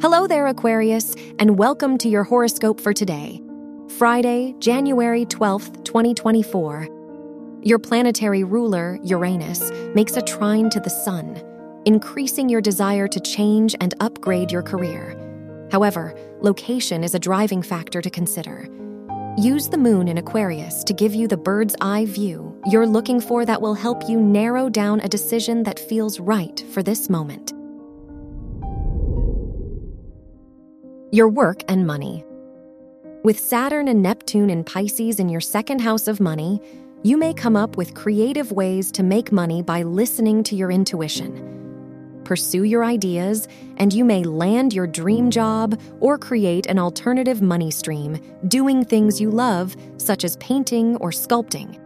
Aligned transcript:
Hello 0.00 0.28
there, 0.28 0.46
Aquarius, 0.46 1.16
and 1.40 1.58
welcome 1.58 1.98
to 1.98 2.08
your 2.08 2.22
horoscope 2.22 2.80
for 2.80 2.92
today, 2.92 3.42
Friday, 3.98 4.54
January 4.60 5.26
12th, 5.26 5.84
2024. 5.84 7.60
Your 7.64 7.80
planetary 7.80 8.44
ruler, 8.44 9.00
Uranus, 9.02 9.72
makes 9.96 10.16
a 10.16 10.22
trine 10.22 10.70
to 10.70 10.78
the 10.78 10.88
Sun, 10.88 11.42
increasing 11.84 12.48
your 12.48 12.60
desire 12.60 13.08
to 13.08 13.18
change 13.18 13.74
and 13.80 13.92
upgrade 13.98 14.52
your 14.52 14.62
career. 14.62 15.18
However, 15.72 16.14
location 16.42 17.02
is 17.02 17.16
a 17.16 17.18
driving 17.18 17.60
factor 17.60 18.00
to 18.00 18.08
consider. 18.08 18.68
Use 19.36 19.68
the 19.68 19.78
moon 19.78 20.06
in 20.06 20.18
Aquarius 20.18 20.84
to 20.84 20.92
give 20.92 21.12
you 21.12 21.26
the 21.26 21.36
bird's 21.36 21.74
eye 21.80 22.04
view 22.04 22.56
you're 22.70 22.86
looking 22.86 23.20
for 23.20 23.44
that 23.44 23.60
will 23.60 23.74
help 23.74 24.08
you 24.08 24.20
narrow 24.20 24.68
down 24.68 25.00
a 25.00 25.08
decision 25.08 25.64
that 25.64 25.80
feels 25.80 26.20
right 26.20 26.64
for 26.70 26.84
this 26.84 27.10
moment. 27.10 27.57
Your 31.10 31.30
work 31.30 31.62
and 31.68 31.86
money. 31.86 32.22
With 33.24 33.40
Saturn 33.40 33.88
and 33.88 34.02
Neptune 34.02 34.50
in 34.50 34.62
Pisces 34.62 35.18
in 35.18 35.30
your 35.30 35.40
second 35.40 35.80
house 35.80 36.06
of 36.06 36.20
money, 36.20 36.60
you 37.02 37.16
may 37.16 37.32
come 37.32 37.56
up 37.56 37.78
with 37.78 37.94
creative 37.94 38.52
ways 38.52 38.92
to 38.92 39.02
make 39.02 39.32
money 39.32 39.62
by 39.62 39.84
listening 39.84 40.42
to 40.42 40.54
your 40.54 40.70
intuition. 40.70 42.20
Pursue 42.24 42.64
your 42.64 42.84
ideas, 42.84 43.48
and 43.78 43.90
you 43.90 44.04
may 44.04 44.22
land 44.22 44.74
your 44.74 44.86
dream 44.86 45.30
job 45.30 45.80
or 46.00 46.18
create 46.18 46.66
an 46.66 46.78
alternative 46.78 47.40
money 47.40 47.70
stream 47.70 48.20
doing 48.46 48.84
things 48.84 49.18
you 49.18 49.30
love, 49.30 49.74
such 49.96 50.24
as 50.24 50.36
painting 50.36 50.96
or 50.96 51.10
sculpting. 51.10 51.80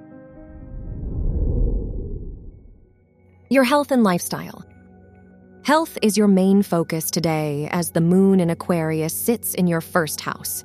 Your 3.51 3.63
health 3.63 3.93
and 3.93 4.03
lifestyle. 4.03 4.65
Health 5.65 5.97
is 6.03 6.17
your 6.17 6.27
main 6.27 6.65
focus 6.65 7.09
today 7.09 7.69
as 7.71 7.93
the 7.93 8.01
moon 8.01 8.41
in 8.41 8.51
Aquarius 8.51 9.15
sits 9.15 9.55
in 9.55 9.69
your 9.69 9.81
first 9.81 10.21
house. 10.21 10.65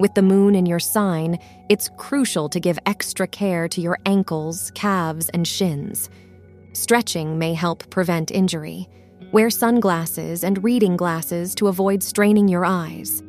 With 0.00 0.14
the 0.14 0.22
moon 0.22 0.56
in 0.56 0.66
your 0.66 0.80
sign, 0.80 1.38
it's 1.68 1.88
crucial 1.96 2.48
to 2.48 2.58
give 2.58 2.76
extra 2.84 3.28
care 3.28 3.68
to 3.68 3.80
your 3.80 4.00
ankles, 4.04 4.72
calves, 4.74 5.28
and 5.28 5.46
shins. 5.46 6.10
Stretching 6.72 7.38
may 7.38 7.54
help 7.54 7.88
prevent 7.88 8.32
injury. 8.32 8.88
Wear 9.30 9.48
sunglasses 9.48 10.42
and 10.42 10.64
reading 10.64 10.96
glasses 10.96 11.54
to 11.54 11.68
avoid 11.68 12.02
straining 12.02 12.48
your 12.48 12.64
eyes. 12.64 13.22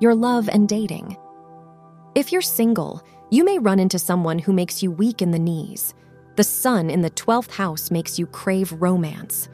Your 0.00 0.16
love 0.16 0.48
and 0.48 0.68
dating. 0.68 1.16
If 2.16 2.32
you're 2.32 2.42
single, 2.42 3.04
you 3.30 3.44
may 3.44 3.60
run 3.60 3.78
into 3.78 4.00
someone 4.00 4.40
who 4.40 4.52
makes 4.52 4.82
you 4.82 4.90
weak 4.90 5.22
in 5.22 5.30
the 5.30 5.38
knees. 5.38 5.94
The 6.36 6.44
sun 6.44 6.88
in 6.88 7.02
the 7.02 7.10
12th 7.10 7.50
house 7.50 7.90
makes 7.90 8.18
you 8.18 8.26
crave 8.26 8.72
romance. 8.80 9.50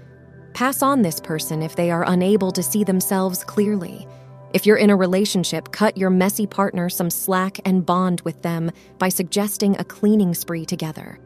Pass 0.54 0.80
on 0.80 1.02
this 1.02 1.18
person 1.20 1.60
if 1.60 1.74
they 1.74 1.90
are 1.90 2.04
unable 2.08 2.52
to 2.52 2.62
see 2.62 2.84
themselves 2.84 3.42
clearly. 3.42 4.06
If 4.52 4.64
you're 4.64 4.76
in 4.76 4.90
a 4.90 4.96
relationship, 4.96 5.72
cut 5.72 5.96
your 5.96 6.10
messy 6.10 6.46
partner 6.46 6.88
some 6.88 7.10
slack 7.10 7.58
and 7.64 7.84
bond 7.84 8.20
with 8.20 8.42
them 8.42 8.70
by 8.98 9.08
suggesting 9.08 9.76
a 9.76 9.84
cleaning 9.84 10.34
spree 10.34 10.64
together. 10.64 11.18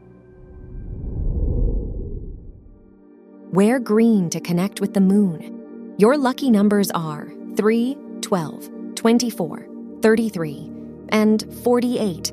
Wear 3.53 3.79
green 3.79 4.31
to 4.31 4.41
connect 4.41 4.81
with 4.81 4.95
the 4.95 5.01
moon. 5.01 5.95
Your 5.99 6.17
lucky 6.17 6.51
numbers 6.51 6.91
are 6.93 7.31
3, 7.57 7.97
12, 8.23 8.95
24, 8.95 9.69
33, 10.01 10.73
and 11.11 11.55
48. 11.63 12.33